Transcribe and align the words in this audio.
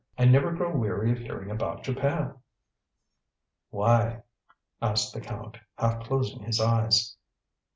"I 0.17 0.25
never 0.25 0.51
grow 0.51 0.75
weary 0.75 1.11
of 1.11 1.19
hearing 1.19 1.51
about 1.51 1.83
Japan." 1.83 2.33
"Why?" 3.69 4.23
asked 4.81 5.13
the 5.13 5.21
Count, 5.21 5.59
half 5.77 6.03
closing 6.07 6.39
his 6.41 6.59
eyes. 6.59 7.15